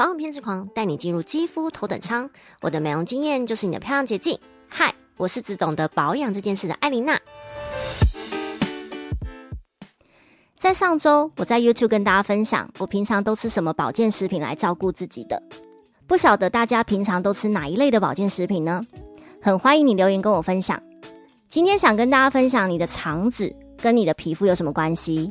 [0.00, 2.30] 保养偏执狂，带你进入肌肤头等舱。
[2.62, 4.40] 我的美容经验就是你的漂亮捷径。
[4.66, 7.20] 嗨，我是只懂得保养这件事的艾琳娜。
[10.58, 15.42] 在上周，我在 YouTube 跟大家分享我平常都吃什么保健食品来照顾自己的。
[16.06, 18.80] 不晓得大家平常都吃哪一类的保健食品呢？
[19.42, 20.82] 很欢迎你留言跟我分享。
[21.50, 25.30] 今天想跟大家分享你的肠子跟你的皮肤有什么关系。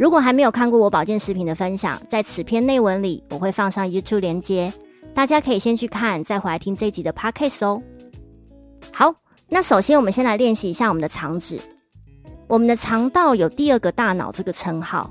[0.00, 4.72] 如果还没有看过我保健食品的分享，在此篇内文里我会放上 YouTube 连接，
[5.12, 7.82] 大家可以先去看，再回来听这一集的 Podcast 哦。
[8.90, 9.14] 好，
[9.50, 11.60] 那首先我们先来练习一下我们的肠子。
[12.48, 15.10] 我们的肠道有第二个大脑这个称号，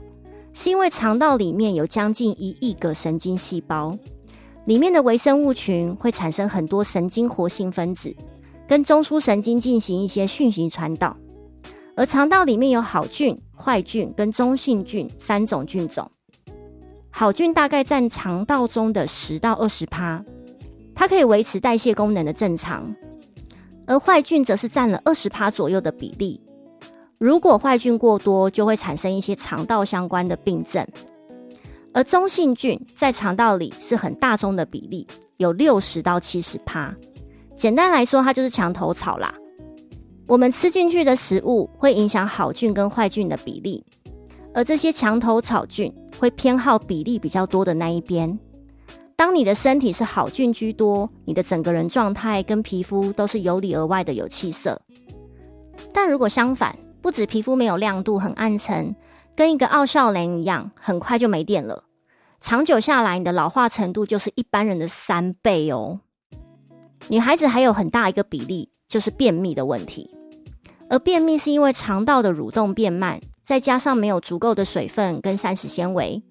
[0.54, 3.96] 是因为肠道里面有将近一亿个神经细胞，
[4.66, 8.12] 里面的微生物群会产生很多神经活性分子，
[8.68, 11.16] 跟中枢神经进行一些讯息传导。
[11.96, 16.10] 而肠道里面有好菌、坏菌跟中性菌三种菌种。
[17.12, 20.24] 好菌大概占肠道中的十到二十趴，
[20.96, 22.84] 它可以维持代谢功能的正常；
[23.86, 26.40] 而坏菌则是占了二十趴左右的比例。
[27.18, 30.88] 如果坏菌过多，就会产生一些肠道相关的病症。
[31.92, 35.06] 而中性菌在肠道里是很大宗的比例，
[35.38, 36.96] 有六十到七十趴。
[37.56, 39.34] 简单来说，它就是墙头草啦。
[40.30, 43.84] 我们吃进去的食物会影响好菌跟坏菌的比例，
[44.54, 48.38] 而这些墙头草菌会偏好比例比较多的那一边。
[49.16, 54.80] 当你的身体是好菌居多，你的整个人状态跟皮肤都是由里而外的有气色。
[55.92, 58.96] 但如果相反，不止皮肤没有亮度，很暗沉，
[59.36, 61.86] 跟一个奥笑雷一样，很快就没电了。
[62.40, 66.00] 长久下来，你的老化程度就是一般人的三倍哦。
[67.08, 70.08] 女孩子还有很大一个比例就是便秘的问题。
[70.90, 76.22] 而便秘是因为肠道的蠕动变慢，再加上没有足够的水分跟膳食纤维，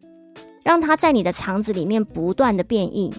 [0.64, 3.12] 让它在你的肠子里面不断的变硬，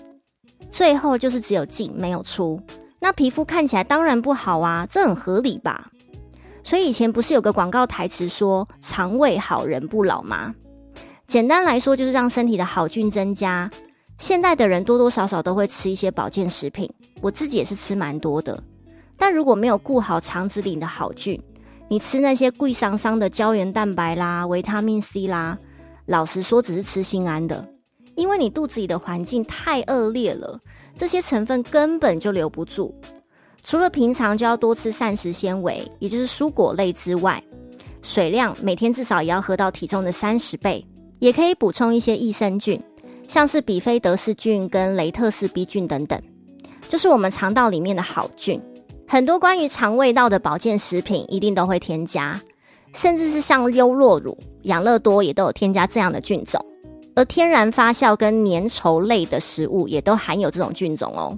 [0.70, 2.62] 最后就是只有进没有出。
[3.00, 5.90] 那皮肤看起来当然不好啊，这很合理吧？
[6.62, 10.54] 所以以前不是有个广告台词说“肠胃好人不老”吗？
[11.26, 13.72] 简单来说就是让身体的好菌增加。
[14.18, 16.92] 现代的人多多少少都会吃一些保健食品，
[17.22, 18.62] 我自己也是吃蛮多的。
[19.20, 21.40] 但如果没有顾好肠子里的好菌，
[21.90, 25.58] 你吃那些贵桑桑的胶原蛋白啦、维他命 C 啦，
[26.06, 27.68] 老实说只是吃心安的，
[28.16, 30.58] 因为你肚子里的环境太恶劣了，
[30.96, 32.96] 这些成分根本就留不住。
[33.62, 37.44] 除了平常就要多吃膳食纤维，也就是蔬果类之外，
[38.02, 40.84] 水量每天至少也要喝到体重的三十倍，
[41.20, 42.82] 也可以补充一些益生菌，
[43.28, 46.18] 像是比菲德氏菌跟雷特氏 B 菌等等，
[46.88, 48.62] 就是我们肠道里面的好菌。
[49.12, 52.40] 很多关于肠胃道的保健食品一定都会添加，
[52.94, 56.64] 甚至是像优酪乳、养乐多也都有添加这样的菌种。
[57.16, 61.36] 而天然发酵跟粘稠类的食物也都含有这种菌种哦，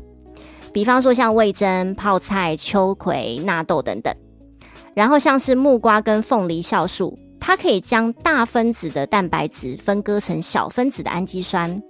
[0.74, 4.14] 比方说像味增、泡菜、秋葵、纳豆等等。
[4.94, 11.82] 然后像是木瓜跟凤梨酵素，它可以将大分子的蛋白质分割成小分子的氨基酸，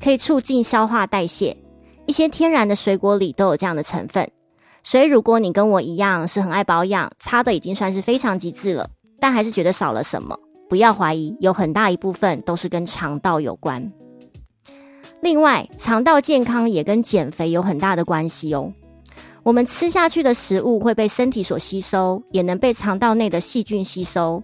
[0.00, 1.56] 可以促进消化代谢。
[2.06, 4.30] 一些天然的水果里都有这样的成分。
[4.86, 13.90] 所以，如果你跟我一样是很爱保养，擦的已经算是非常极致了，但还是觉得少了什么，不要怀疑，有很大一部分都是跟肠道有关。
[15.22, 18.70] 另外，肠道健康也跟减肥有很大的关系哦。
[19.42, 24.42] 我们吃下去的食物会被身体所吸收，也能被肠道内的细菌吸收，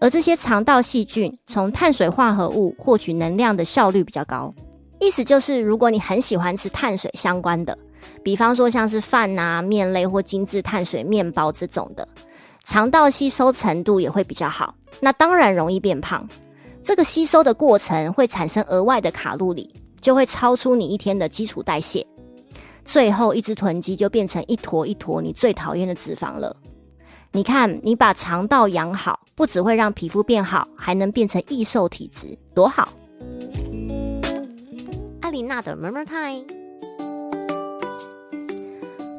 [0.00, 4.54] 而这些肠道细菌从碳水化合物获取能量的效率比较高。
[5.00, 7.76] 意思就是，如果你很喜欢吃碳水相关的。
[8.22, 12.06] 比方说，像是饭啊、面类或精致碳水面包这种的，
[12.64, 16.28] 肠道吸收程度也会比较好，那当然容易变胖。
[16.82, 22.06] 这个吸收的过程会产生额外的卡路里，就会超出你一天的基础代谢，
[22.84, 26.56] 最后一只囤积就变成一坨一坨你最讨厌的脂肪了。
[27.32, 32.92] 你看，你把肠道养好，不只会让皮肤变好，还能变成易瘦体质，多好！
[35.20, 36.59] 艾琳娜的 Murmur Time。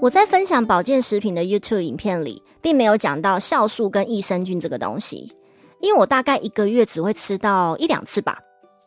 [0.01, 5.31] 我在分享保健食品的 YouTube 影片里，并没有讲到酵素跟益生菌这个东西，
[5.79, 8.39] 因为我大概一个月只会吃到一两次吧。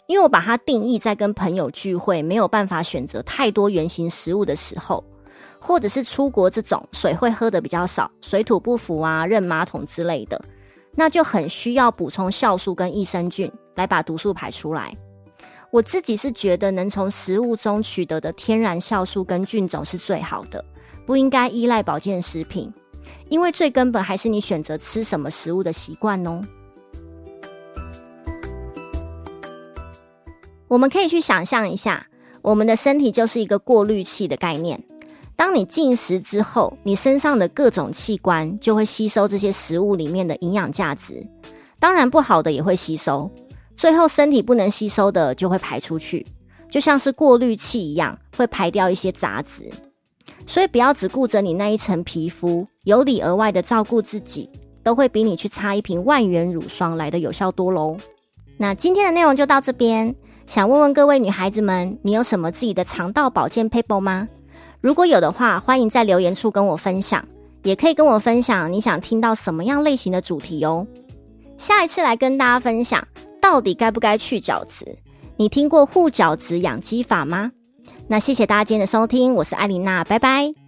[0.08, 5.04] 因为我把它定义在跟朋友聚会没有办法选择太多原型食物的时候，
[5.60, 10.42] 或者是出国这种水会喝的比较少、水土不服啊、认马桶之类的，
[10.96, 14.92] 那就很需要补充酵素跟益生菌来把毒素排出来。
[15.70, 20.62] 我自己是觉得能从食物中取得的天然酵素跟菌种是最好的。
[21.06, 22.72] 不应该依赖保健食品，
[23.28, 26.40] 因为最根本还是你选择吃什么食物的习惯哦。
[30.66, 32.06] 我们可以去想象一下，
[32.42, 34.82] 我们的身体就是一个过滤器的概念。
[35.36, 41.24] 当你进食之后，你身上的各种器官就会吸收这些食物里面的营养价值，
[41.78, 43.30] 当然不好的也会吸收，
[43.76, 46.24] 最后身体不能吸收的就会排出去，
[46.70, 49.70] 就像是过滤器一样，会排掉一些杂质。
[50.46, 54.48] 所以不要只顾着你那一层皮肤，由里而外的照顾自己，
[54.82, 57.96] 都会比你去擦一瓶万元乳霜来的有效多喽。
[58.56, 60.14] 那今天的内容就到这边，
[60.46, 64.28] 想问问各位女孩子们，你有什么自己的肠道保健 paper 吗？
[64.80, 67.26] 如果有的话，欢迎在留言处跟我分享，
[67.62, 70.86] 也可以跟我分享你想听到什么样类型的主题哦。
[71.56, 73.06] 下一次来跟大家分享，
[73.40, 74.84] 到底该不该去角质？
[75.36, 77.50] 你听过护角质养肌法吗？
[78.06, 80.63] 那谢谢大家今天的收听，我是艾琳娜，拜拜。